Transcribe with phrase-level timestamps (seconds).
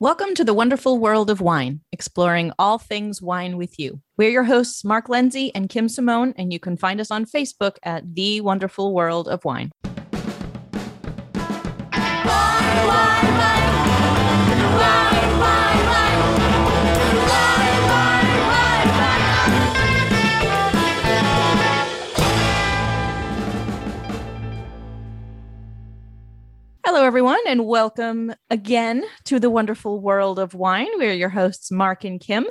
[0.00, 4.00] Welcome to the wonderful world of wine, exploring all things wine with you.
[4.16, 7.78] We're your hosts, Mark Lindsay and Kim Simone, and you can find us on Facebook
[7.82, 9.72] at The Wonderful World of Wine.
[27.08, 30.88] Everyone, and welcome again to the wonderful world of wine.
[30.96, 32.44] We're your hosts, Mark and Kim.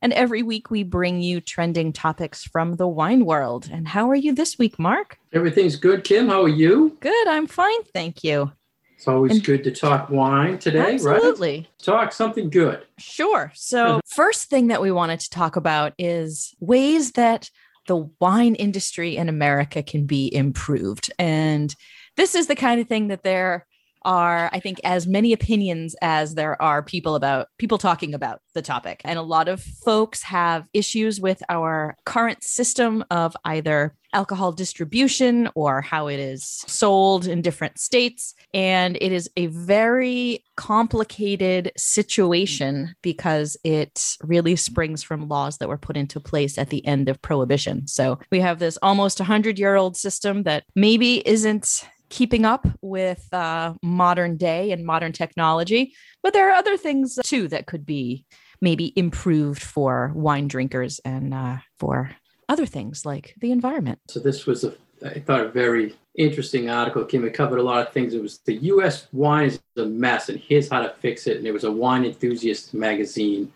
[0.00, 3.68] And every week we bring you trending topics from the wine world.
[3.72, 5.18] And how are you this week, Mark?
[5.32, 6.28] Everything's good, Kim.
[6.28, 6.96] How are you?
[7.00, 7.26] Good.
[7.26, 7.82] I'm fine.
[7.92, 8.52] Thank you.
[8.94, 11.08] It's always and good to talk wine today, absolutely.
[11.08, 11.16] right?
[11.16, 11.68] Absolutely.
[11.82, 12.86] Talk something good.
[12.98, 13.50] Sure.
[13.56, 17.50] So, first thing that we wanted to talk about is ways that
[17.88, 21.12] the wine industry in America can be improved.
[21.18, 21.74] And
[22.16, 23.66] this is the kind of thing that they're
[24.04, 28.62] are, I think, as many opinions as there are people about people talking about the
[28.62, 29.00] topic.
[29.04, 35.50] And a lot of folks have issues with our current system of either alcohol distribution
[35.54, 38.34] or how it is sold in different states.
[38.54, 45.76] And it is a very complicated situation because it really springs from laws that were
[45.76, 47.86] put into place at the end of prohibition.
[47.88, 53.26] So we have this almost 100 year old system that maybe isn't keeping up with
[53.34, 55.92] uh, modern day and modern technology.
[56.22, 58.24] But there are other things too that could be
[58.60, 62.12] maybe improved for wine drinkers and uh, for
[62.48, 63.98] other things like the environment.
[64.08, 67.04] So this was a, I thought, a very interesting article.
[67.04, 68.14] Kim, it covered a lot of things.
[68.14, 69.08] It was the U.S.
[69.12, 71.38] wine is a mess, and here's how to fix it.
[71.38, 73.52] And it was a wine enthusiast magazine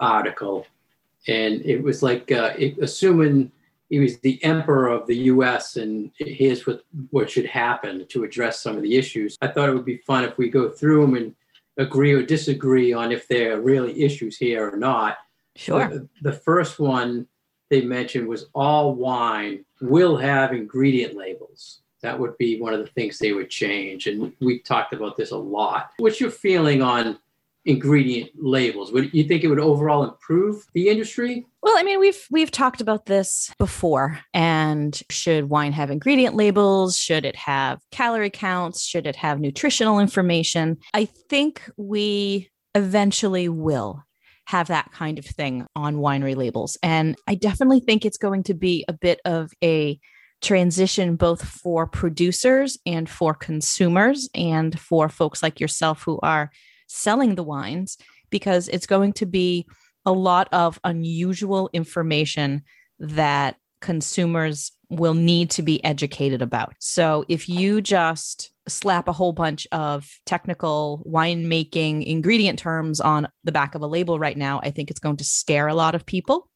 [0.00, 0.66] article,
[1.26, 3.52] and it was like uh, it, assuming
[3.88, 5.76] he was the emperor of the U.S.
[5.76, 9.36] and here's what what should happen to address some of the issues.
[9.40, 11.34] I thought it would be fun if we go through them and
[11.78, 15.18] agree or disagree on if there are really issues here or not.
[15.56, 15.88] Sure.
[15.88, 17.26] The, the first one
[17.70, 21.80] they mentioned was all wine will have ingredient labels.
[22.02, 25.32] That would be one of the things they would change, and we talked about this
[25.32, 25.90] a lot.
[25.98, 27.18] What's your feeling on
[27.68, 28.90] ingredient labels.
[28.92, 31.46] Would you think it would overall improve the industry?
[31.62, 34.18] Well, I mean, we've we've talked about this before.
[34.32, 36.96] And should wine have ingredient labels?
[36.98, 38.84] Should it have calorie counts?
[38.84, 40.78] Should it have nutritional information?
[40.94, 44.02] I think we eventually will
[44.46, 46.78] have that kind of thing on winery labels.
[46.82, 50.00] And I definitely think it's going to be a bit of a
[50.40, 56.50] transition both for producers and for consumers and for folks like yourself who are
[56.88, 57.96] selling the wines
[58.30, 59.66] because it's going to be
[60.04, 62.62] a lot of unusual information
[62.98, 66.74] that consumers will need to be educated about.
[66.78, 73.52] So if you just slap a whole bunch of technical winemaking ingredient terms on the
[73.52, 76.06] back of a label right now, I think it's going to scare a lot of
[76.06, 76.50] people.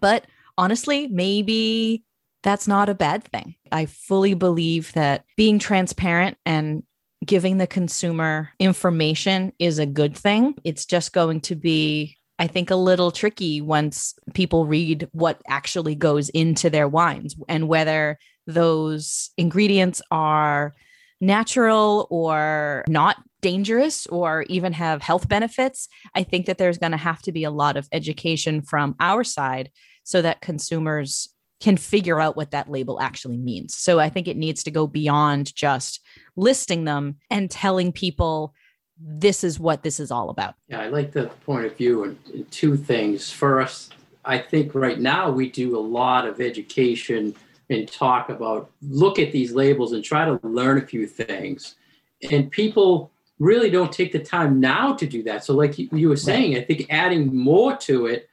[0.00, 0.26] But
[0.56, 2.04] honestly, maybe
[2.42, 3.56] that's not a bad thing.
[3.72, 6.84] I fully believe that being transparent and
[7.24, 10.54] giving the consumer information is a good thing.
[10.64, 15.94] It's just going to be, I think, a little tricky once people read what actually
[15.94, 20.74] goes into their wines and whether those ingredients are
[21.20, 25.88] natural or not dangerous or even have health benefits.
[26.14, 29.24] I think that there's going to have to be a lot of education from our
[29.24, 29.70] side
[30.04, 31.28] so that consumers
[31.60, 33.74] can figure out what that label actually means.
[33.76, 36.00] So I think it needs to go beyond just
[36.36, 38.54] listing them and telling people
[38.98, 40.54] this is what this is all about.
[40.68, 43.30] Yeah, I like the point of view and, two things.
[43.30, 43.94] First,
[44.24, 47.34] I think right now we do a lot of education
[47.68, 51.76] and talk about look at these labels and try to learn a few things.
[52.30, 55.44] And people really don't take the time now to do that.
[55.44, 56.56] So, like you, you were saying.
[56.56, 58.28] I think adding more to it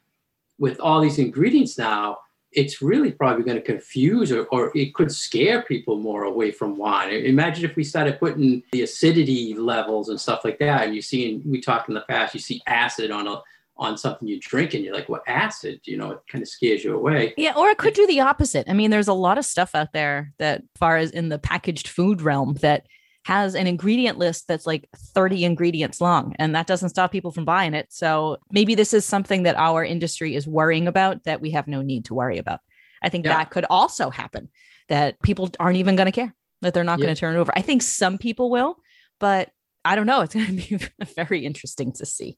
[0.58, 2.20] with all these ingredients now
[2.56, 6.78] it's really probably going to confuse or, or it could scare people more away from
[6.78, 7.12] wine.
[7.12, 11.34] Imagine if we started putting the acidity levels and stuff like that, and you see,
[11.34, 13.42] and we talked in the past, you see acid on a
[13.76, 15.82] on something you drink and you're like, what acid?
[15.86, 17.34] You know, it kind of scares you away.
[17.38, 18.70] Yeah, or it could do the opposite.
[18.70, 21.88] I mean, there's a lot of stuff out there that far as in the packaged
[21.88, 22.86] food realm that
[23.26, 27.46] has an ingredient list that's like 30 ingredients long and that doesn't stop people from
[27.46, 27.88] buying it.
[27.90, 31.82] So maybe this is something that our industry is worrying about that we have no
[31.82, 32.60] need to worry about.
[33.02, 33.38] I think yeah.
[33.38, 34.50] that could also happen
[34.90, 37.06] that people aren't even going to care that they're not yeah.
[37.06, 37.52] going to turn it over.
[37.56, 38.78] I think some people will
[39.24, 39.52] but
[39.86, 40.22] i don't know.
[40.22, 42.38] It's going to be very interesting to see.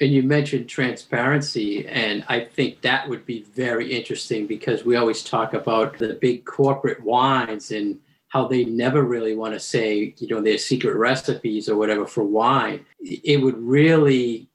[0.00, 5.22] And you mentioned transparency and i think that would be very interesting because we always
[5.22, 8.00] talk about the big corporate wines and
[8.32, 12.24] how they never really want to say, you know, their secret recipes or whatever for
[12.24, 12.82] wine.
[12.98, 14.48] It would really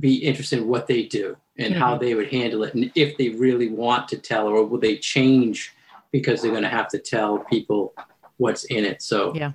[0.00, 1.82] be interesting what they do and mm-hmm.
[1.82, 4.96] how they would handle it and if they really want to tell or will they
[4.96, 5.74] change
[6.10, 7.92] because they're going to have to tell people
[8.38, 9.02] what's in it.
[9.02, 9.52] So yeah.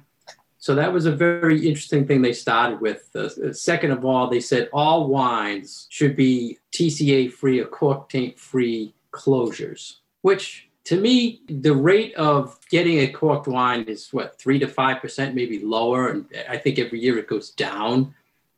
[0.60, 3.10] So that was a very interesting thing they started with.
[3.16, 8.40] Uh, second of all, they said all wines should be TCA free or cork taint
[8.40, 14.60] free closures, which to me, the rate of getting a corked wine is what, three
[14.60, 16.10] to 5%, maybe lower.
[16.10, 18.14] And I think every year it goes down.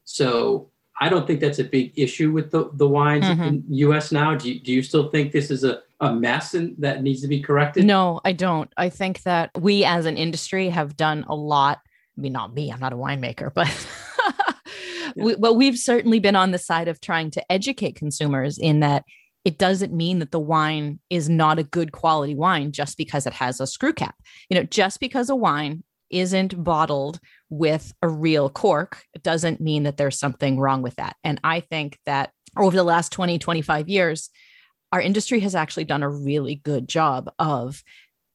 [0.06, 0.70] So
[1.00, 3.44] I don't think that's a big issue with the, the wines mm-hmm.
[3.44, 4.36] in the US now.
[4.36, 7.28] Do you, do you still think this is a, a mess and that needs to
[7.28, 7.86] be corrected?
[7.86, 8.72] No, I don't.
[8.76, 11.80] I think that we as an industry have done a lot
[12.18, 13.68] I mean, not me, I'm not a winemaker, but
[15.16, 15.24] yeah.
[15.24, 19.04] we, but we've certainly been on the side of trying to educate consumers in that
[19.46, 23.34] it doesn't mean that the wine is not a good quality wine just because it
[23.34, 24.16] has a screw cap.
[24.50, 27.20] You know, just because a wine isn't bottled
[27.50, 31.16] with a real cork, it doesn't mean that there's something wrong with that.
[31.24, 34.30] And I think that over the last 20, 25 years,
[34.92, 37.84] our industry has actually done a really good job of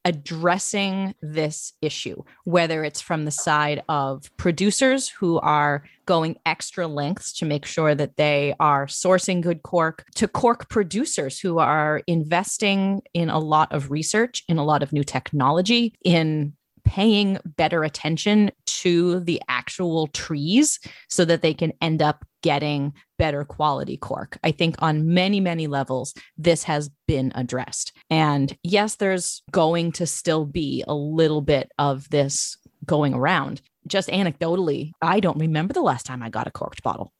[0.05, 7.31] addressing this issue, whether it's from the side of producers who are going extra lengths
[7.33, 13.01] to make sure that they are sourcing good cork, to cork producers who are investing
[13.13, 16.53] in a lot of research, in a lot of new technology, in
[16.83, 23.43] paying better attention to the actual trees so that they can end up getting better
[23.43, 24.37] quality cork.
[24.43, 27.93] I think on many, many levels, this has been addressed.
[28.09, 33.61] And yes, there's going to still be a little bit of this going around.
[33.87, 37.11] Just anecdotally, I don't remember the last time I got a corked bottle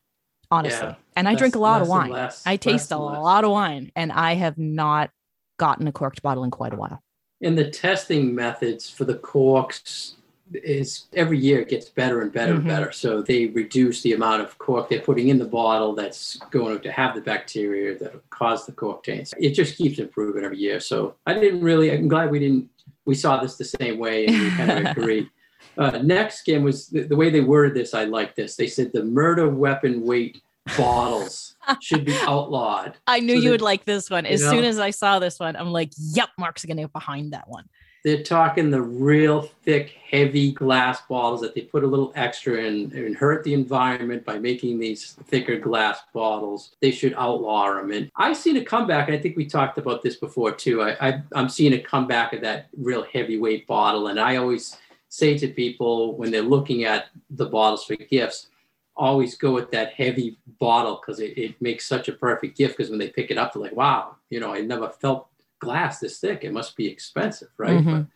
[0.52, 0.88] honestly.
[0.88, 2.12] Yeah, and I drink a lot of wine.
[2.12, 5.10] Less, I taste a lot of wine, and I have not
[5.58, 7.02] gotten a corked bottle in quite a while.
[7.42, 10.18] And the testing methods for the corks
[10.54, 12.62] is every year it gets better and better mm-hmm.
[12.62, 12.92] and better.
[12.92, 16.92] So they reduce the amount of cork they're putting in the bottle that's going to
[16.92, 19.34] have the bacteria that cause the cork taints.
[19.38, 20.80] It just keeps improving every year.
[20.80, 21.92] So I didn't really.
[21.92, 22.70] I'm glad we didn't.
[23.06, 25.30] We saw this the same way and we kind of agree.
[25.78, 27.94] Uh, next game was the, the way they worded this.
[27.94, 28.56] I like this.
[28.56, 30.42] They said the murder weapon weight
[30.78, 32.98] bottles should be outlawed.
[33.08, 34.26] I knew so you would like this one.
[34.26, 36.94] As you know, soon as I saw this one, I'm like, yep, Mark's gonna get
[36.94, 37.66] behind that one.
[38.04, 42.92] They're talking the real thick, heavy glass bottles that they put a little extra in
[42.96, 46.76] and hurt the environment by making these thicker glass bottles.
[46.82, 47.92] They should outlaw them.
[47.92, 50.82] And I've seen a comeback, and I think we talked about this before too.
[50.82, 54.08] I, I, I'm seeing a comeback of that real heavyweight bottle.
[54.08, 54.78] And I always
[55.10, 58.48] say to people when they're looking at the bottles for gifts,
[58.96, 62.90] always go with that heavy bottle because it, it makes such a perfect gift because
[62.90, 65.28] when they pick it up they're like wow you know i never felt
[65.62, 68.02] glass this thick it must be expensive right mm-hmm.
[68.02, 68.08] but,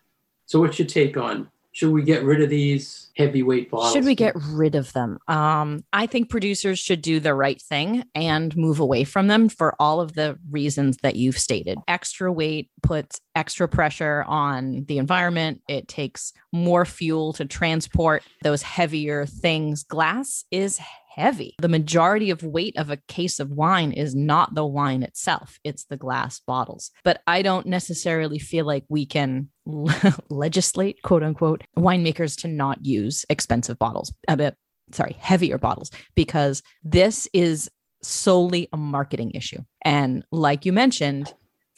[0.45, 3.91] so what's your take on should we get rid of these heavyweight bottles?
[3.91, 5.19] Should we get rid of them?
[5.27, 9.75] Um, I think producers should do the right thing and move away from them for
[9.77, 11.77] all of the reasons that you've stated.
[11.85, 15.61] Extra weight puts extra pressure on the environment.
[15.67, 19.83] It takes more fuel to transport those heavier things.
[19.83, 20.79] Glass is
[21.15, 21.55] heavy.
[21.59, 25.85] The majority of weight of a case of wine is not the wine itself, it's
[25.85, 26.91] the glass bottles.
[27.03, 29.49] But I don't necessarily feel like we can
[30.29, 34.55] legislate, quote unquote, winemakers to not use expensive bottles, uh, bit,
[34.91, 37.69] sorry, heavier bottles, because this is
[38.01, 39.59] solely a marketing issue.
[39.83, 41.33] And like you mentioned,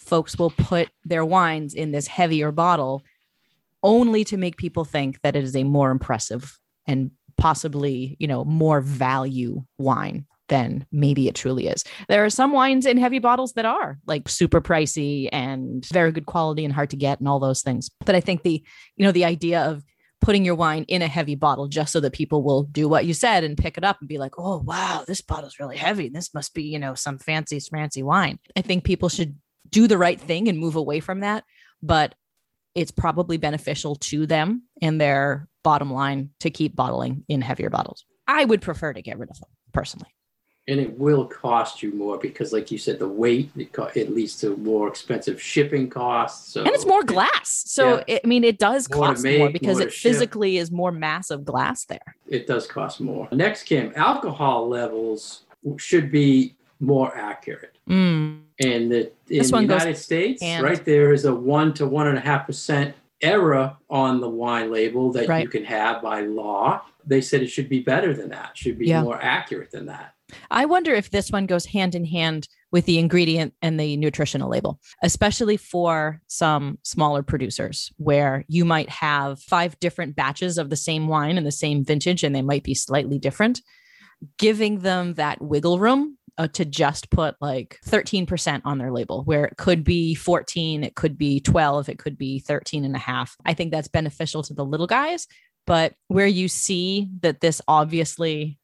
[0.08, 3.04] folks will put their wines in this heavier bottle
[3.84, 8.44] only to make people think that it is a more impressive and possibly, you know,
[8.44, 11.84] more value wine than maybe it truly is.
[12.08, 16.26] There are some wines in heavy bottles that are like super pricey and very good
[16.26, 17.90] quality and hard to get and all those things.
[18.06, 18.64] But I think the,
[18.96, 19.84] you know, the idea of
[20.22, 23.14] putting your wine in a heavy bottle just so that people will do what you
[23.14, 26.10] said and pick it up and be like, oh, wow, this bottle's really heavy.
[26.10, 28.40] This must be, you know, some fancy, fancy wine.
[28.56, 29.36] I think people should
[29.70, 31.44] do the right thing and move away from that.
[31.82, 32.16] But
[32.76, 38.06] it's probably beneficial to them and their bottom line to keep bottling in heavier bottles.
[38.28, 40.14] I would prefer to get rid of them personally.
[40.70, 44.14] And it will cost you more because, like you said, the weight it, co- it
[44.14, 46.52] leads to more expensive shipping costs.
[46.52, 47.64] So and it's more glass.
[47.68, 48.04] So yeah.
[48.08, 50.64] it, I mean, it does more cost make, more because more it physically ship.
[50.64, 52.16] is more massive glass there.
[52.28, 53.30] It does cost more.
[53.32, 55.44] Next, Kim, alcohol levels
[55.78, 57.78] should be more accurate.
[57.90, 58.42] Mm.
[58.60, 60.64] And the, in the United States, and...
[60.64, 64.72] right there is a one to one and a half percent error on the wine
[64.72, 65.44] label that right.
[65.44, 66.82] you can have by law.
[67.06, 69.02] They said it should be better than that, should be yeah.
[69.02, 70.14] more accurate than that.
[70.52, 74.50] I wonder if this one goes hand in hand with the ingredient and the nutritional
[74.50, 80.76] label, especially for some smaller producers where you might have five different batches of the
[80.76, 83.62] same wine and the same vintage and they might be slightly different.
[84.38, 89.46] Giving them that wiggle room uh, to just put like 13% on their label where
[89.46, 93.36] it could be 14 it could be 12 it could be 13 and a half
[93.46, 95.28] i think that's beneficial to the little guys
[95.66, 98.58] but where you see that this obviously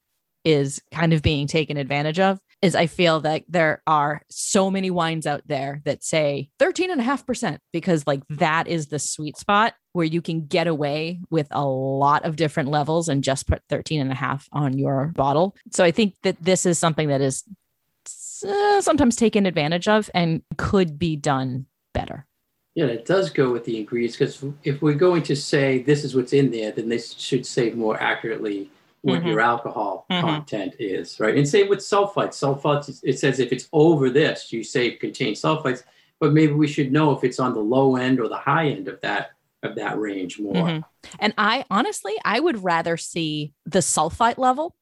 [0.46, 4.90] is kind of being taken advantage of is I feel that there are so many
[4.90, 10.22] wines out there that say 13.5% because, like, that is the sweet spot where you
[10.22, 15.08] can get away with a lot of different levels and just put 13.5 on your
[15.08, 15.56] bottle.
[15.72, 17.44] So I think that this is something that is
[18.44, 22.26] uh, sometimes taken advantage of and could be done better.
[22.76, 26.16] Yeah, it does go with the ingredients because if we're going to say this is
[26.16, 28.70] what's in there, then this should say more accurately
[29.02, 29.28] what mm-hmm.
[29.28, 30.26] your alcohol mm-hmm.
[30.26, 31.36] content is, right?
[31.36, 32.40] And same with sulfites.
[32.40, 35.84] Sulfites, it says if it's over this, you say it contains sulfites,
[36.20, 38.88] but maybe we should know if it's on the low end or the high end
[38.88, 39.32] of that
[39.62, 40.54] of that range more.
[40.54, 41.16] Mm-hmm.
[41.20, 44.76] And I honestly, I would rather see the sulfite level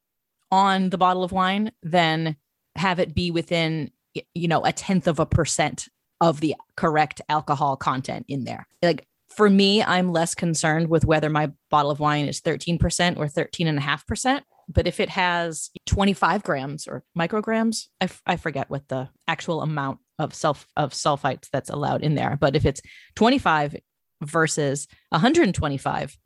[0.51, 2.35] on the bottle of wine than
[2.75, 3.91] have it be within
[4.33, 5.87] you know a tenth of a percent
[6.19, 8.67] of the correct alcohol content in there.
[8.81, 13.25] Like for me i'm less concerned with whether my bottle of wine is 13% or
[13.25, 19.09] 13.5% but if it has 25 grams or micrograms I, f- I forget what the
[19.27, 22.81] actual amount of self of sulfites that's allowed in there but if it's
[23.15, 23.77] 25
[24.21, 26.17] versus 125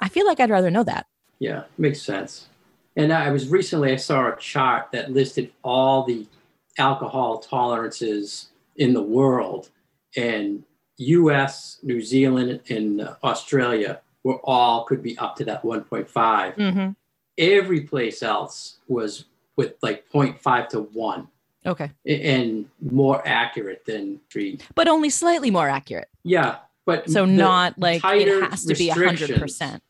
[0.00, 1.06] i feel like i'd rather know that.
[1.38, 2.48] Yeah makes sense
[2.96, 6.26] and I was recently, I saw a chart that listed all the
[6.78, 9.70] alcohol tolerances in the world,
[10.16, 10.64] and
[10.96, 16.08] US, New Zealand, and Australia were all could be up to that 1.5.
[16.08, 16.90] Mm-hmm.
[17.36, 19.24] Every place else was
[19.56, 21.28] with like 0.5 to 1.
[21.66, 21.90] Okay.
[22.06, 24.58] And more accurate than three.
[24.74, 26.08] But only slightly more accurate.
[26.22, 26.56] Yeah.
[26.86, 29.80] But so not like it has to be 100%.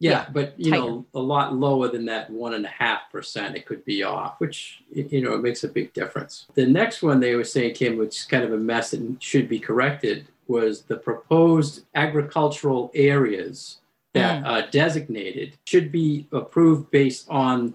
[0.00, 0.82] Yeah, yeah, but you tighter.
[0.82, 4.38] know, a lot lower than that one and a half percent it could be off,
[4.38, 6.46] which you know it makes a big difference.
[6.54, 9.48] The next one they were saying came, which is kind of a mess and should
[9.48, 13.78] be corrected, was the proposed agricultural areas
[14.14, 14.46] that mm.
[14.46, 17.74] are designated should be approved based on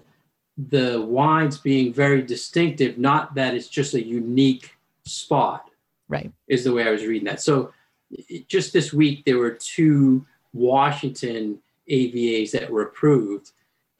[0.56, 5.70] the wines being very distinctive, not that it's just a unique spot.
[6.08, 7.42] Right, is the way I was reading that.
[7.42, 7.72] So
[8.48, 11.58] just this week there were two Washington
[11.90, 13.52] AVAs that were approved,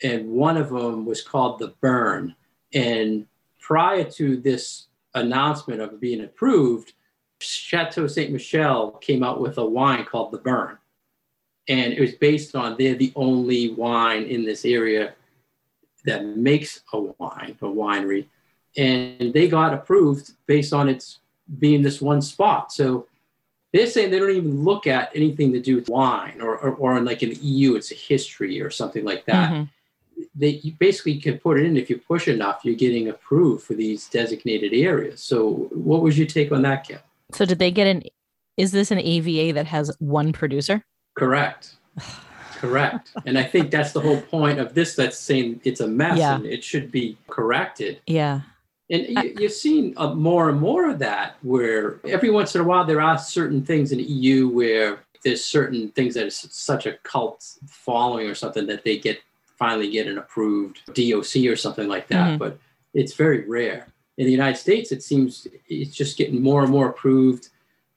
[0.02, 2.34] and one of them was called the Burn.
[2.72, 3.26] And
[3.60, 6.92] prior to this announcement of being approved,
[7.40, 8.30] Chateau Ste.
[8.30, 10.78] Michelle came out with a wine called the Burn.
[11.68, 15.14] And it was based on they're the only wine in this area
[16.04, 18.26] that makes a wine, a winery.
[18.76, 21.20] And they got approved based on its
[21.58, 22.72] being this one spot.
[22.72, 23.06] So
[23.74, 26.96] they're saying they don't even look at anything to do with wine or, or, or
[26.96, 29.50] in like in the EU, it's a history or something like that.
[29.50, 29.64] Mm-hmm.
[30.36, 33.74] They you basically can put it in if you push enough, you're getting approved for
[33.74, 35.20] these designated areas.
[35.24, 37.00] So, what was your take on that, Kim?
[37.32, 38.04] So, did they get an?
[38.56, 40.84] Is this an AVA that has one producer?
[41.16, 41.74] Correct.
[42.58, 43.10] Correct.
[43.26, 44.94] And I think that's the whole point of this.
[44.94, 46.36] That's saying it's a mess yeah.
[46.36, 48.00] and it should be corrected.
[48.06, 48.42] Yeah.
[48.90, 52.64] And you, have seen uh, more and more of that, where every once in a
[52.64, 56.84] while there are certain things in the EU where there's certain things that is such
[56.84, 59.20] a cult following or something that they get
[59.56, 62.30] finally get an approved DOC or something like that.
[62.30, 62.38] Mm-hmm.
[62.38, 62.58] But
[62.92, 63.86] it's very rare.
[64.18, 67.48] In the United States, it seems it's just getting more and more approved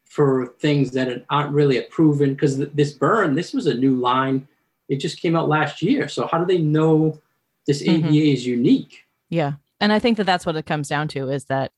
[0.06, 2.34] for things that aren't really proven.
[2.34, 4.48] Because this burn, this was a new line.
[4.88, 6.08] It just came out last year.
[6.08, 7.20] So how do they know
[7.66, 8.08] this mm-hmm.
[8.08, 9.06] AVA is unique?
[9.30, 11.72] Yeah and i think that that's what it comes down to is that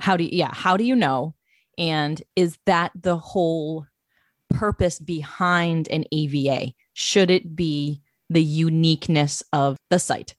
[0.00, 1.34] how do you yeah how do you know?
[1.76, 3.86] And is that the whole
[4.50, 10.34] purpose behind an ava should it be the uniqueness of the site?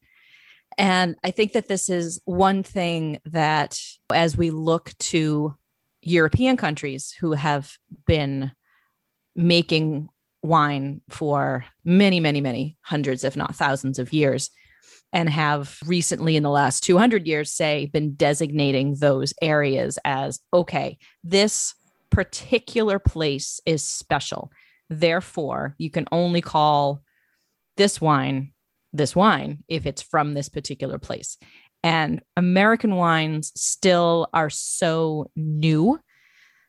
[0.78, 3.80] And i think that this is one thing that
[4.14, 5.56] as we look to
[6.02, 8.52] european countries who have been
[9.36, 10.08] making
[10.42, 14.50] wine for many many many hundreds if not thousands of years
[15.12, 20.98] and have recently in the last 200 years say been designating those areas as okay
[21.24, 21.74] this
[22.10, 24.52] particular place is special.
[24.90, 27.02] Therefore you can only call
[27.78, 28.54] this wine
[28.92, 31.38] this wine if it's from this particular place.
[31.84, 36.00] And american wines still are so new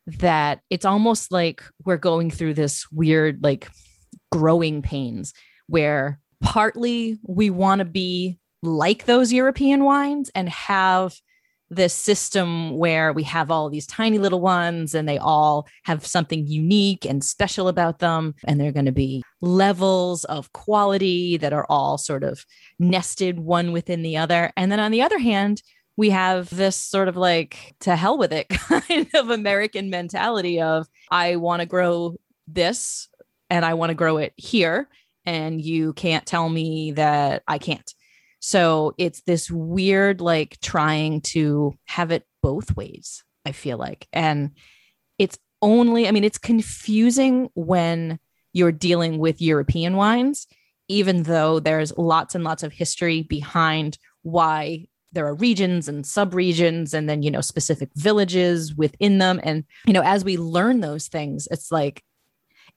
[0.07, 3.69] that it's almost like we're going through this weird like
[4.33, 5.33] growing pains
[5.67, 11.15] where partly we want to be like those European wines and have
[11.71, 16.47] this system where we have all these tiny little ones and they all have something
[16.47, 18.35] unique and special about them.
[18.45, 22.45] And they're going to be levels of quality that are all sort of
[22.81, 24.53] nested one within the other.
[24.57, 25.63] And then on the other hand,
[25.97, 30.89] we have this sort of like to hell with it kind of American mentality of
[31.11, 32.17] I want to grow
[32.49, 33.09] this
[33.49, 34.89] and I want to grow it here.
[35.25, 37.93] And you can't tell me that I can't.
[38.41, 44.09] So it's this weird, like trying to have it both ways, I feel like.
[44.13, 44.53] And
[45.19, 48.19] it's only, I mean, it's confusing when
[48.53, 50.47] you're dealing with European wines,
[50.89, 56.95] even though there's lots and lots of history behind why there are regions and subregions
[56.95, 61.09] and then you know specific villages within them and you know as we learn those
[61.09, 62.05] things it's like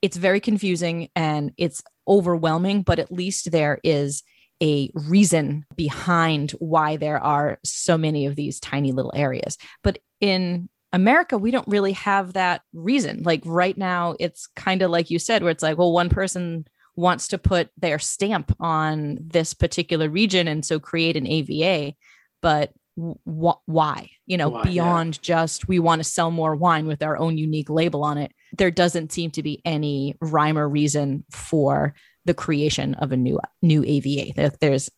[0.02, 4.22] it's very confusing and it's overwhelming but at least there is
[4.62, 9.58] a reason behind why there are so many of these tiny little areas.
[9.82, 13.22] But in America, we don't really have that reason.
[13.24, 16.66] Like right now, it's kind of like you said, where it's like, well, one person
[16.96, 21.94] wants to put their stamp on this particular region and so create an AVA.
[22.40, 24.10] But wh- why?
[24.26, 25.20] You know, why, beyond yeah.
[25.22, 28.70] just we want to sell more wine with our own unique label on it, there
[28.70, 33.84] doesn't seem to be any rhyme or reason for the creation of a new new
[33.84, 34.52] AVA.
[34.60, 34.90] There's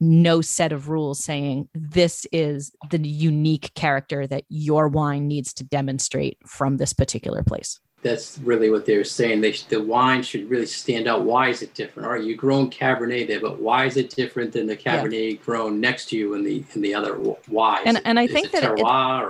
[0.00, 5.64] no set of rules saying this is the unique character that your wine needs to
[5.64, 9.40] demonstrate from this particular place that's really what they were saying.
[9.40, 11.24] They the wine should really stand out.
[11.24, 12.06] Why is it different?
[12.06, 15.44] All right, you grown Cabernet there, but why is it different than the Cabernet yeah.
[15.44, 17.14] grown next to you in the in the other?
[17.14, 17.82] Why?
[17.84, 18.80] And and I think that it,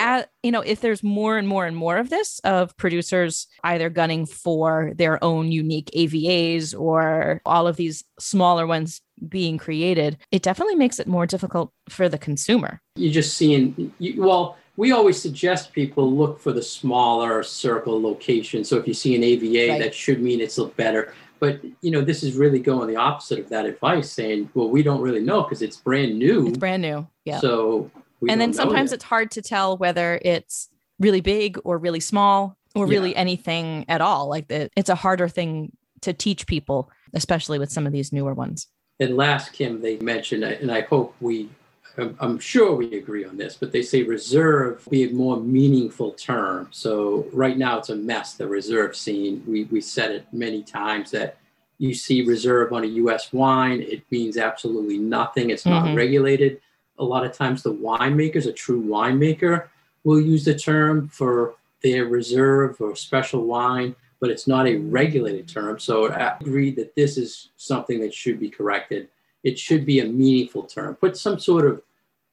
[0.00, 3.90] at, you know if there's more and more and more of this of producers either
[3.90, 10.42] gunning for their own unique AVAs or all of these smaller ones being created, it
[10.42, 12.80] definitely makes it more difficult for the consumer.
[12.96, 18.64] You're just seeing you, well we always suggest people look for the smaller circle location.
[18.64, 19.78] So if you see an AVA, right.
[19.78, 21.12] that should mean it's a better.
[21.38, 24.82] But you know, this is really going the opposite of that advice, saying, "Well, we
[24.82, 27.40] don't really know because it's brand new." It's brand new, yeah.
[27.40, 27.90] So,
[28.26, 32.86] and then sometimes it's hard to tell whether it's really big or really small or
[32.86, 33.18] really yeah.
[33.18, 34.30] anything at all.
[34.30, 38.66] Like it's a harder thing to teach people, especially with some of these newer ones.
[38.98, 41.50] And last, Kim, they mentioned, and I hope we
[41.98, 46.68] I'm sure we agree on this, but they say reserve be a more meaningful term.
[46.70, 49.42] So right now it's a mess, the reserve scene.
[49.46, 51.36] We, we said it many times that
[51.78, 55.50] you see reserve on a US wine, it means absolutely nothing.
[55.50, 55.96] It's not mm-hmm.
[55.96, 56.60] regulated.
[56.98, 59.68] A lot of times the winemakers, a true winemaker,
[60.04, 65.48] will use the term for their reserve or special wine, but it's not a regulated
[65.48, 65.78] term.
[65.78, 69.08] So I agree that this is something that should be corrected
[69.44, 70.94] it should be a meaningful term.
[70.96, 71.82] Put some sort of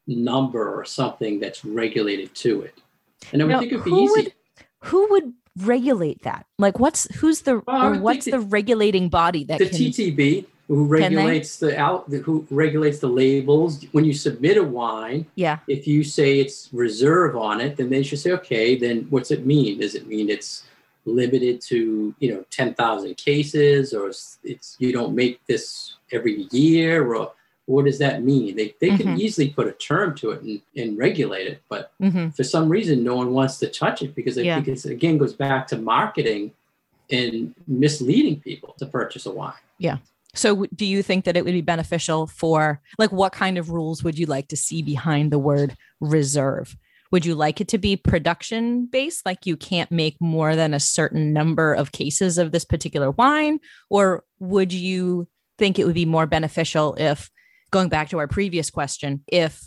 [0.08, 2.76] number or something that's regulated to it.
[3.32, 4.12] And I would now, think it'd be easy.
[4.12, 4.34] Would,
[4.80, 6.46] who would regulate that?
[6.60, 10.84] Like, what's who's the well, what's the, the, regulating body that the can, TTB who
[10.84, 16.04] regulates the out who regulates the labels when you submit a wine yeah if you
[16.04, 19.96] say it's reserve on it then they should say okay then what's it mean does
[19.96, 20.64] it mean it's
[21.08, 24.10] limited to you know 10,000 cases or
[24.44, 27.32] it's you don't make this every year or
[27.66, 28.98] what does that mean they, they mm-hmm.
[28.98, 32.30] can easily put a term to it and, and regulate it but mm-hmm.
[32.30, 34.62] for some reason no one wants to touch it because i yeah.
[34.62, 36.52] think it again goes back to marketing
[37.10, 39.98] and misleading people to purchase a wine yeah
[40.34, 44.04] so do you think that it would be beneficial for like what kind of rules
[44.04, 46.76] would you like to see behind the word reserve
[47.12, 50.80] would you like it to be production based, like you can't make more than a
[50.80, 53.60] certain number of cases of this particular wine?
[53.90, 57.30] Or would you think it would be more beneficial if,
[57.72, 59.62] going back to our previous question, if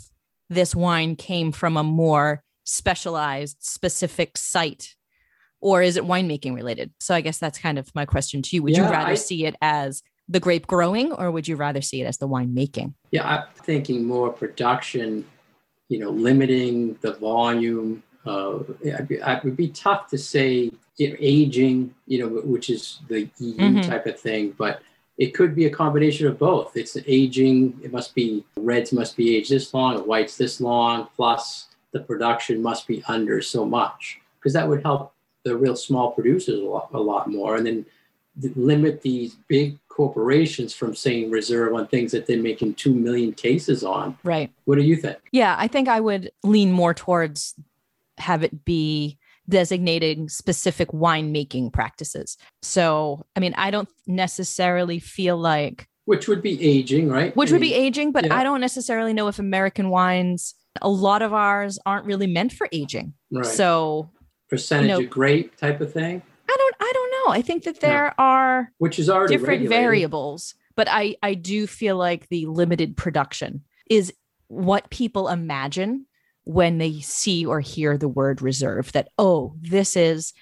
[0.49, 4.95] this wine came from a more specialized, specific site?
[5.61, 6.93] Or is it winemaking related?
[7.01, 8.63] So I guess that's kind of my question to you.
[8.63, 11.83] Would yeah, you rather I, see it as the grape growing or would you rather
[11.83, 12.95] see it as the wine making?
[13.11, 15.27] Yeah, I'm thinking more production
[15.91, 18.03] you know, limiting the volume.
[18.25, 23.29] Uh, it would be tough to say you know, aging, you know, which is the
[23.39, 23.81] EU mm-hmm.
[23.81, 24.83] type of thing, but
[25.19, 26.77] it could be a combination of both.
[26.77, 31.67] It's aging, it must be, reds must be aged this long, whites this long, plus
[31.93, 35.13] the production must be under so much, because that would help
[35.45, 37.57] the real small producers a lot, a lot more.
[37.57, 37.87] And then
[38.55, 43.85] limit these big corporations from saying reserve on things that they're making 2 million cases
[43.85, 44.17] on.
[44.25, 44.51] Right.
[44.65, 45.19] What do you think?
[45.31, 47.55] Yeah, I think I would lean more towards
[48.17, 52.39] have it be designating specific winemaking practices.
[52.63, 57.37] So, I mean, I don't necessarily feel like which would be aging, right?
[57.37, 58.39] Which would be aging, but yeah.
[58.39, 62.69] I don't necessarily know if American wines, a lot of ours aren't really meant for
[62.73, 63.13] aging.
[63.31, 63.45] Right.
[63.45, 64.09] So
[64.49, 67.39] percentage you know- of grape type of thing, I don't I don't know.
[67.39, 69.83] I think that there are which is already different regulated.
[69.83, 74.13] variables, but I I do feel like the limited production is
[74.49, 76.07] what people imagine
[76.45, 80.33] when they see or hear the word reserve that oh, this is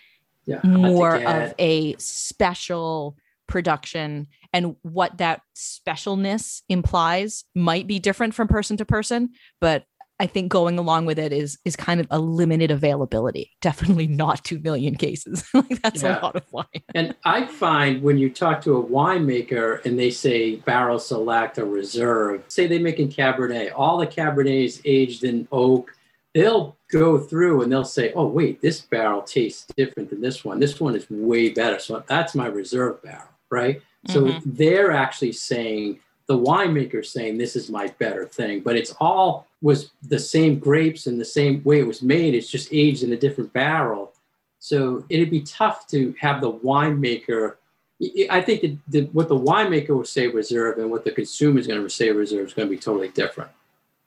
[0.46, 8.46] Yeah, more of a special production and what that specialness implies might be different from
[8.46, 9.84] person to person but
[10.20, 14.44] i think going along with it is is kind of a limited availability definitely not
[14.44, 16.18] 2 million cases like that's Yeah.
[16.18, 20.10] a lot of wine And I find when you talk to a winemaker and they
[20.10, 25.46] say barrel select or reserve, say they make in Cabernet, all the Cabernets aged in
[25.52, 25.94] oak,
[26.34, 30.58] they'll go through and they'll say, oh, wait, this barrel tastes different than this one.
[30.58, 31.78] This one is way better.
[31.78, 33.80] So that's my reserve barrel, right?
[34.08, 34.42] So Mhm.
[34.44, 39.90] they're actually saying, the winemaker saying this is my better thing, but it's all was
[40.08, 42.34] the same grapes and the same way it was made.
[42.34, 44.12] It's just aged in a different barrel.
[44.60, 47.54] So it'd be tough to have the winemaker.
[48.02, 51.58] I- I think that the, what the winemaker will say reserve and what the consumer
[51.58, 53.50] is going to say reserve is going to be totally different.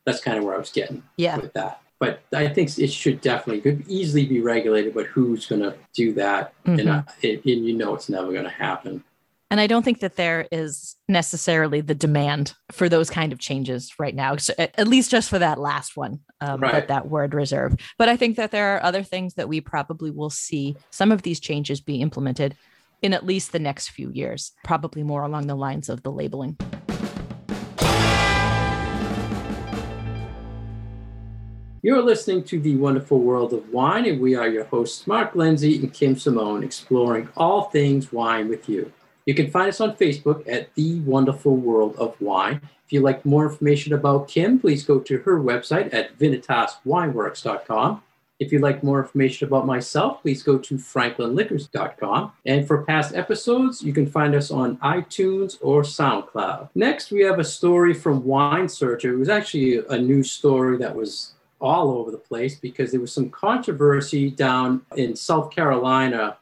[0.05, 1.81] That's kind of where I was getting yeah with that.
[1.99, 4.93] But I think it should definitely could easily be regulated.
[4.93, 6.53] But who's going to do that?
[6.65, 6.99] And, Mhm.
[7.07, 9.03] uh, and, and you know it's never going to happen.
[9.51, 13.93] And i don't think that there is necessarily the demand for those kind of changes
[13.99, 16.71] right now so at, least just for that last one um, Right.
[16.71, 20.09] but that word reserve but i think that there are other things that we probably
[20.09, 22.55] will see some of these changes be implemented
[23.03, 26.57] in at least the next few years probably more along the lines of the labeling
[31.83, 35.79] You're listening to The Wonderful World of Wine, and we are your hosts, Mark Lindsay
[35.79, 38.93] and Kim Simone, exploring all things wine with you.
[39.25, 42.61] You can find us on Facebook at The Wonderful World of Wine.
[42.85, 48.03] If you'd like more information about Kim, please go to her website at vinitaswineworks.com.
[48.41, 52.31] If you'd like more information about myself, please go to franklinliquors.com.
[52.47, 56.69] And for past episodes, you can find us on iTunes or SoundCloud.
[56.73, 59.13] Next, we have a story from Wine Searcher.
[59.13, 63.13] It was actually a news story that was all over the place because there was
[63.13, 66.37] some controversy down in South Carolina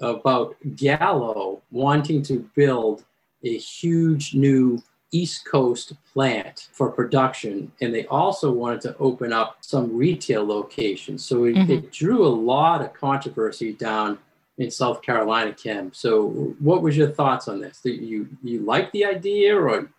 [0.00, 3.04] about Gallo wanting to build
[3.44, 7.72] a huge new East Coast plant for production.
[7.80, 11.24] And they also wanted to open up some retail locations.
[11.24, 11.70] So it, Mhm.
[11.70, 14.18] it drew a lot of controversy down
[14.58, 15.92] in South Carolina, Kim.
[15.94, 17.80] So what was your thoughts on this?
[17.80, 19.90] Do you you like the idea or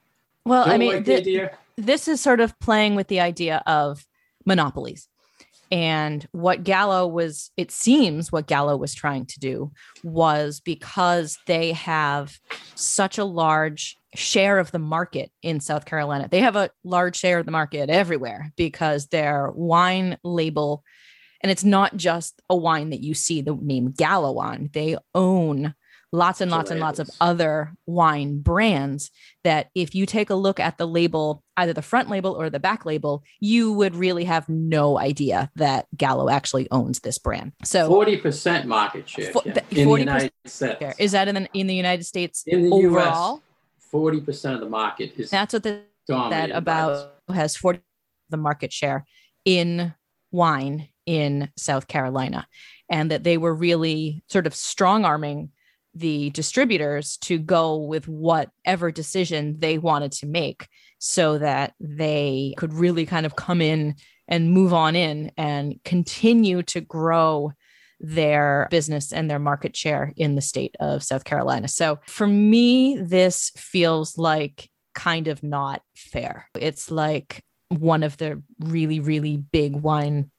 [0.45, 1.57] well i mean like idea?
[1.75, 4.05] this is sort of playing with the idea of
[4.45, 5.08] monopolies.
[5.71, 9.71] And what Gallo was, it seems what Gallo was trying to do
[10.03, 12.39] was because they have
[12.75, 17.39] such a large share of the market in South Carolina, they have a large share
[17.39, 20.83] of the market everywhere because their wine label,
[21.41, 25.75] and it's not just a wine that you see the name Gallo on, they own
[26.11, 29.11] lots and Lots and lots of other wine brands
[29.43, 32.59] that if you take a look at the label, either the front label or the
[32.59, 37.51] back label, you would really have no idea that Gallo actually owns this brand.
[37.63, 40.95] So Forty percent market share Fo- Kim, the- in the 40% United States.
[40.99, 43.33] is that in the, in the United States in the overall?
[43.35, 43.41] U.S.
[43.91, 47.81] Forty percent of the market is That's what the, that about has 40
[48.29, 49.05] the market share
[49.45, 49.93] in
[50.31, 52.47] wine in South Carolina
[52.89, 55.49] and that they were really sort of strong arming
[55.99, 62.73] the distributors to go with whatever decision they wanted to make so that they could
[62.73, 63.95] really kind of come in
[64.27, 67.51] and move on in and continue to grow
[67.99, 71.67] their business and their market share in the state of South Carolina.
[71.67, 76.47] So for me, this feels like kind of not fair.
[76.57, 80.31] It's like one of the really, really big wine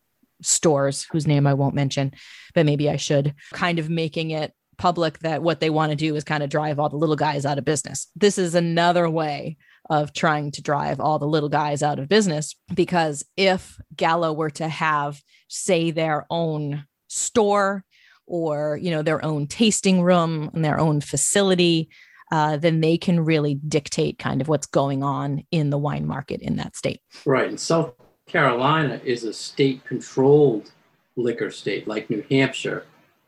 [0.43, 2.13] stores whose name I won't mention,
[2.55, 6.17] but maybe I should, kind of making it public that what they want to do
[6.17, 8.09] is kind of drive all the little guys out of business.
[8.17, 9.59] This is another way
[9.91, 14.49] of trying to drive all the little guys out of business because if Gallo were
[14.51, 17.85] to have, say, their own store
[18.27, 21.91] or you know their own tasting room and their own facility
[22.31, 26.41] uh, then they can really dictate kind of what's going on in the wine market
[26.41, 27.49] in that state Right.
[27.49, 27.93] And South
[28.29, 30.71] Carolina is a state controlled
[31.17, 32.85] liquor state like New Hampshire.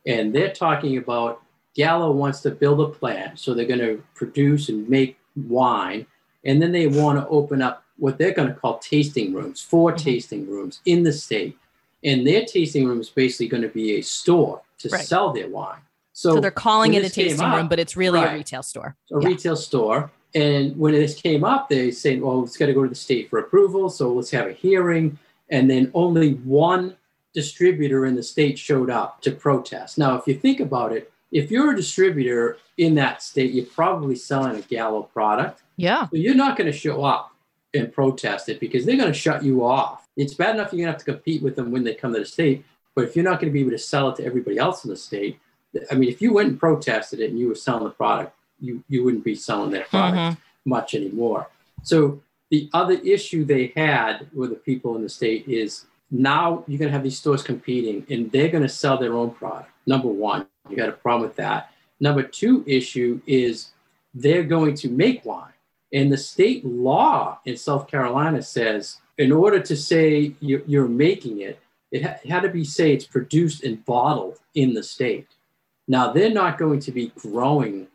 [0.07, 1.43] And they're talking about
[1.75, 3.39] Gallo wants to build a plant.
[3.39, 6.07] So they're going to produce and make wine.
[6.45, 9.93] And then they want to open up what they're going to call tasting rooms, 4
[9.93, 9.97] Mhm.
[9.99, 11.57] tasting rooms in the state.
[12.05, 15.01] And their tasting room is basically going to be a store to Right.
[15.05, 15.79] sell their wine.
[16.13, 18.33] So, so, they're calling it a tasting room but it's really right.
[18.33, 19.29] a retail store a Yeah.
[19.29, 20.11] retail store.
[20.35, 23.31] And when this came up, they said, well, it's got to go to the state
[23.31, 23.89] for approval.
[23.89, 25.19] So let's have a hearing.
[25.51, 26.97] And then only one
[27.35, 29.99] distributor in the state showed up to protest.
[29.99, 34.17] Now, if you think about it, if you're a distributor in that state, you're probably
[34.17, 35.63] selling a Gallo product.
[35.77, 36.09] Yeah.
[36.09, 37.35] So you're not going to show up
[37.75, 40.07] and protest it because they're going to shut you off.
[40.17, 42.19] It's bad enough you're going to have to compete with them when they come to
[42.19, 42.65] the state,
[42.95, 44.91] but if you're not going to be able to sell it to everybody else in
[44.91, 45.41] the state,
[45.91, 48.85] I mean, if you went and protested it and you were selling the product, you,
[48.89, 50.71] you wouldn't be selling that product mm-hmm.
[50.71, 51.49] much anymore.
[51.83, 56.79] So the other issue they had with the people in the state is now you're
[56.79, 59.71] going to have these stores competing and they're going to sell their own product.
[59.87, 61.73] Number one, you got a problem with that.
[62.01, 63.71] Number two issue is
[64.15, 65.53] they're going to make wine.
[65.93, 71.59] And the state law in South Carolina says in order to say you're, making it,
[71.91, 75.29] it had to be say it's produced and bottled in the state.
[75.89, 77.89] Now they're not going to be growing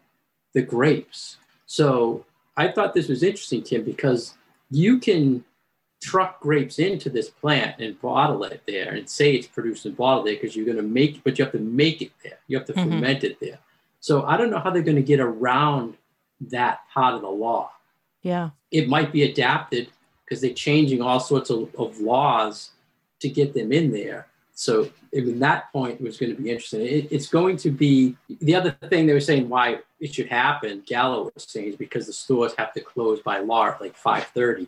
[0.53, 1.37] the grapes.
[1.67, 2.25] So
[2.55, 4.35] I thought this was interesting, Kim, because
[4.71, 5.43] you can
[6.01, 10.27] truck grapes into this plant and bottle it there and say it's produced and bottled
[10.27, 12.39] there because you're going to make but you have to make it there.
[12.47, 12.89] You have to mm-hmm.
[12.89, 13.59] ferment it there.
[13.99, 15.95] So I don't know how they're going to get around
[16.41, 17.71] that part of the law.
[18.21, 18.51] Yeah.
[18.71, 19.89] It might be adapted
[20.23, 22.71] because they're changing all sorts of, of laws
[23.19, 24.27] to get them in there.
[24.53, 26.81] So I mean, that point was going to be interesting.
[26.81, 30.83] It, it's going to be the other thing they were saying why it should happen.
[30.85, 34.25] Gallo was saying is because the stores have to close by law at like five
[34.25, 34.67] thirty,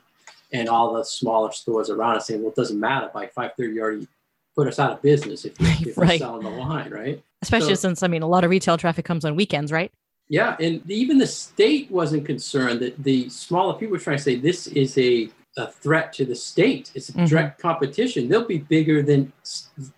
[0.51, 3.09] and all the smaller stores around us saying, well, it doesn't matter.
[3.13, 4.07] By five thirty, you already
[4.55, 6.19] put us out of business if, you, if right.
[6.19, 7.23] selling the wine, right?
[7.41, 9.91] Especially so, since I mean, a lot of retail traffic comes on weekends, right?
[10.27, 14.35] Yeah, and even the state wasn't concerned that the smaller people were trying to say
[14.35, 16.91] this is a a threat to the state.
[16.95, 17.25] It's a mm-hmm.
[17.25, 18.29] direct competition.
[18.29, 19.33] They'll be bigger than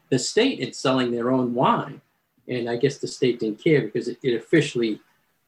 [0.10, 2.02] the state in selling their own wine.
[2.48, 5.00] And I guess the state didn't care because it, it officially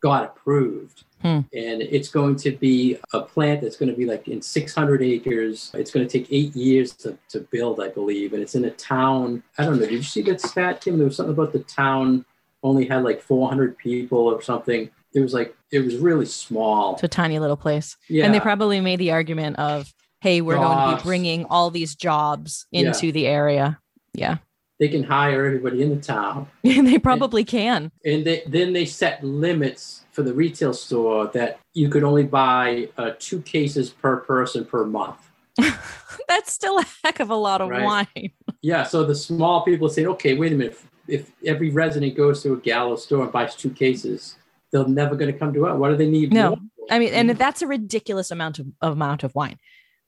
[0.02, 1.04] got approved.
[1.24, 1.40] Hmm.
[1.54, 5.72] And it's going to be a plant that's going to be like in 600 acres.
[5.74, 8.34] It's going to take eight years to, to build, I believe.
[8.34, 9.42] And it's in a town.
[9.58, 9.86] I don't know.
[9.86, 10.98] Did you see that stat, Kim?
[10.98, 12.26] There was something about the town
[12.62, 14.90] only had like 400 people or something.
[15.14, 16.96] It was like, it was really small.
[16.96, 17.96] It's a tiny little place.
[18.10, 18.26] Yeah.
[18.26, 20.76] And they probably made the argument of hey, we're jobs.
[20.76, 23.12] going to be bringing all these jobs into yeah.
[23.12, 23.80] the area.
[24.14, 24.38] Yeah.
[24.80, 26.48] They can hire everybody in the town.
[26.64, 27.92] they probably and, can.
[28.06, 32.88] And they, then they set limits for the retail store that you could only buy
[32.98, 35.18] uh, two cases per person per month.
[36.28, 37.84] That's still a heck of a lot of right?
[37.84, 38.32] wine.
[38.62, 38.84] yeah.
[38.84, 40.80] So the small people say, okay, wait a minute.
[41.08, 44.36] If, if every resident goes to a Gallo store and buys two cases,
[44.72, 45.78] they're never going to come to us.
[45.78, 46.32] What do they need?
[46.32, 46.60] No, more?
[46.90, 49.58] I mean, and that's a ridiculous amount of, amount of wine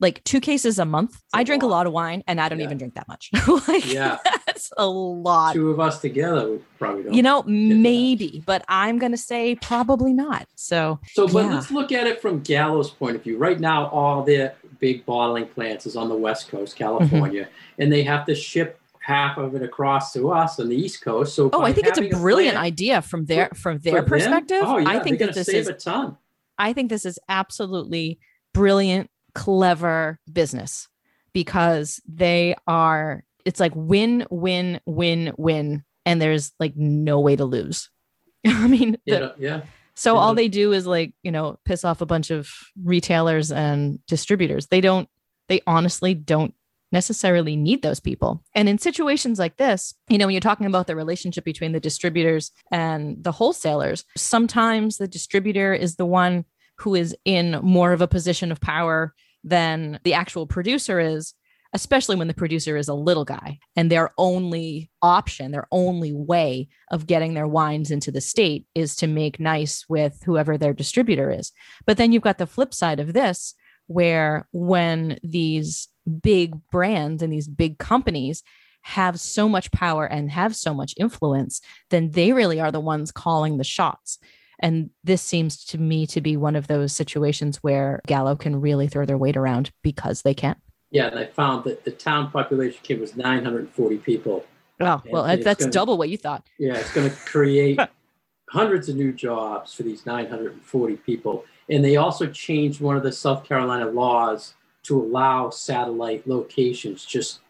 [0.00, 1.20] like two cases a month.
[1.32, 1.68] I drink lot.
[1.68, 2.66] a lot of wine and I don't yeah.
[2.66, 3.30] even drink that much.
[3.68, 4.18] like yeah.
[4.56, 5.52] That's a lot.
[5.52, 7.14] Two of us together we probably don't.
[7.14, 10.46] You know, maybe, but I'm gonna say probably not.
[10.54, 11.54] So So but yeah.
[11.54, 13.36] let's look at it from Gallo's point of view.
[13.36, 16.84] Right now all their big bottling plants is on the west coast, mm-hmm.
[16.84, 17.82] California, mm-hmm.
[17.82, 21.34] and they have to ship half of it across to us on the East Coast.
[21.34, 24.62] So oh, I think it's a brilliant a idea from their from their perspective.
[24.62, 26.16] oh, yeah, I think that this is a ton.
[26.58, 28.18] I think this is absolutely
[28.54, 30.88] brilliant clever business
[31.34, 37.44] because they are it's like win win win win and there's like no way to
[37.44, 37.90] lose
[38.46, 39.60] i mean yeah, the, yeah.
[39.94, 40.20] so yeah.
[40.20, 42.50] all they do is like you know piss off a bunch of
[42.84, 45.08] retailers and distributors they don't
[45.48, 46.54] they honestly don't
[46.92, 50.86] necessarily need those people and in situations like this you know when you're talking about
[50.86, 56.44] the relationship between the distributors and the wholesalers sometimes the distributor is the one
[56.78, 59.14] who is in more of a position of power
[59.46, 61.34] than the actual producer is,
[61.72, 66.68] especially when the producer is a little guy and their only option, their only way
[66.90, 71.30] of getting their wines into the state is to make nice with whoever their distributor
[71.30, 71.52] is.
[71.86, 73.54] But then you've got the flip side of this,
[73.86, 75.88] where when these
[76.22, 78.42] big brands and these big companies
[78.82, 83.10] have so much power and have so much influence, then they really are the ones
[83.10, 84.18] calling the shots.
[84.60, 88.88] And this seems to me to be one of those situations where Gallo can really
[88.88, 90.56] throw their weight around because they can.
[90.96, 94.46] Yeah, and I found that the town population kid was 940 people.
[94.80, 96.44] Oh, well, and that's gonna, double what you thought.
[96.58, 97.78] Yeah, it's going to create
[98.50, 101.44] hundreds of new jobs for these 940 people.
[101.68, 104.54] And they also changed one of the South Carolina laws
[104.84, 107.40] to allow satellite locations just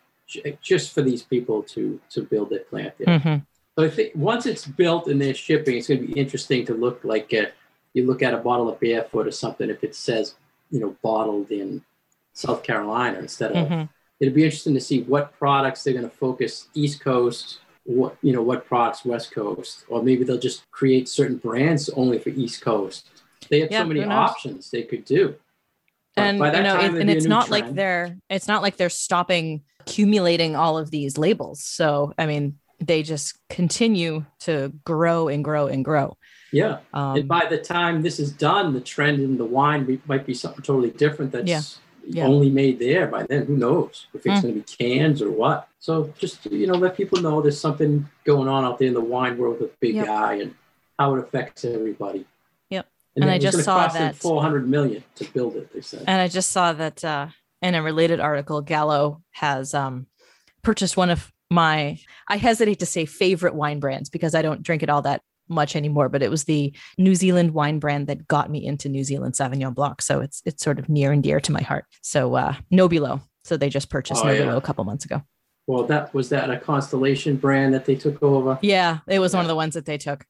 [0.61, 3.19] just for these people to to build their plant there.
[3.19, 3.37] Mm-hmm.
[3.79, 6.75] So I think once it's built and they're shipping, it's going to be interesting to
[6.75, 7.53] look like a,
[7.93, 9.69] you look at a bottle of Barefoot or something.
[9.69, 10.35] If it says,
[10.71, 11.85] you know, bottled in
[12.37, 13.85] South Carolina instead of, mm-hmm.
[14.21, 18.33] it'd be interesting to see what products they're going to focus East Coast, what you
[18.33, 22.61] know, what products West Coast, or maybe they'll just create certain brands only for East
[22.61, 23.09] Coast.
[23.49, 25.37] They have Yeah, so many options they could do.
[26.15, 29.63] But and you know, it, and it's not like they're it's not like they're stopping
[29.81, 31.63] accumulating all of these labels.
[31.63, 36.17] So I mean, they just continue to grow and grow and grow.
[36.53, 36.79] Yeah.
[36.93, 40.35] Um, and by the time this is done, the trend in the wine might be
[40.35, 41.63] something totally different that's Yeah.
[42.09, 42.27] Yeah.
[42.27, 43.47] only made there by then.
[43.47, 44.43] Who knows if it's Mm.
[44.43, 45.69] going to be cans or what?
[45.81, 49.01] So just you know, let people know there's something going on out there in the
[49.01, 50.07] wine world with Big Yep.
[50.07, 50.55] Guy and
[50.99, 52.25] how it affects everybody.
[52.71, 52.87] Yep.
[53.17, 55.73] And, And I just saw that- 400 million to build it.
[55.73, 56.05] They said.
[56.07, 57.29] And I just saw that uh,
[57.63, 60.07] in a related article, Gallo has um,
[60.63, 64.83] purchased one of my, I hesitate to say favorite wine brands because I don't drink
[64.83, 68.51] it all that much anymore, but it was the New Zealand wine brand that got
[68.51, 70.03] me into New Zealand Sauvignon Blanc.
[70.03, 71.87] So it's it's sort of near and dear to my heart.
[72.03, 73.21] So uh, Nobilo.
[73.45, 74.57] So they just purchased Oh, Nobilo yeah.
[74.57, 75.23] a couple months ago.
[75.69, 78.59] Well, that was that a Constellation brand that they took over.
[78.63, 80.25] Yeah, it was one of the ones that they took.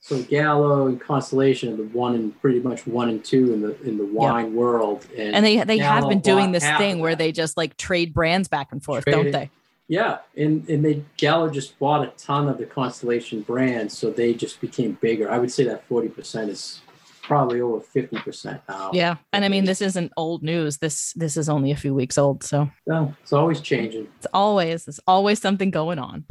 [0.00, 3.80] So Gallo and Constellation are the one and pretty much one and two in the
[3.82, 5.06] in the wine world.
[5.16, 8.48] And, And they they have been doing this thing where they just like trade brands
[8.48, 9.48] back and forth, don't they?
[9.92, 14.32] Yeah, and and they Gallo just bought a ton of the Constellation brands, so they
[14.32, 15.30] just became bigger.
[15.30, 16.80] I would say that forty percent is
[17.20, 18.90] probably over fifty percent now.
[18.94, 19.16] Yeah.
[19.34, 20.78] And I mean, this isn't old news.
[20.78, 22.42] This this is only a few weeks old.
[22.42, 24.08] So No, it's always changing.
[24.16, 26.24] it's always there's always something going on.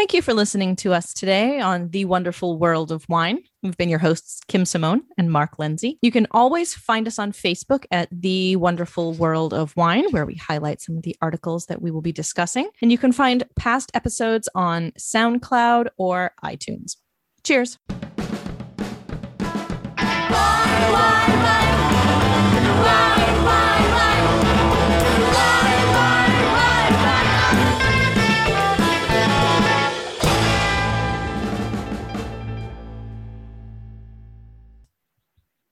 [0.00, 3.42] Thank you for listening to us today on The Wonderful World of Wine.
[3.62, 5.98] We've been your hosts, Kim Simone and Mark Lindsay.
[6.00, 10.36] You can always find us on Facebook at The Wonderful World of Wine, where we
[10.36, 12.70] highlight some of the articles that we will be discussing.
[12.80, 16.96] And you can find past episodes on SoundCloud or iTunes.
[17.44, 17.76] Cheers.